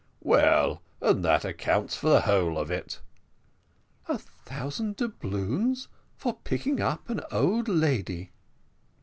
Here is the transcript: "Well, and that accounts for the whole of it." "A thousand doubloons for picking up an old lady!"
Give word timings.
"Well, 0.23 0.81
and 0.99 1.23
that 1.23 1.45
accounts 1.45 1.95
for 1.95 2.09
the 2.09 2.21
whole 2.21 2.57
of 2.57 2.71
it." 2.71 2.99
"A 4.07 4.17
thousand 4.17 4.95
doubloons 4.95 5.89
for 6.17 6.37
picking 6.39 6.81
up 6.81 7.07
an 7.07 7.21
old 7.31 7.67
lady!" 7.67 8.31